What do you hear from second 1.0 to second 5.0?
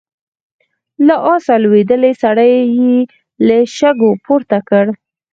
له آسه لوېدلی سړی يې له شګو پورته کړ.